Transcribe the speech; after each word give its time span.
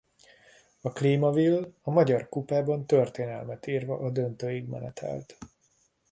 A 0.81 0.91
Klíma-Vill 0.91 1.73
a 1.81 1.91
Magyar 1.91 2.29
Kupában 2.29 2.85
történelmet 2.85 3.67
írva 3.67 3.97
a 3.99 4.09
döntőig 4.11 4.67
menetelt. 4.67 5.37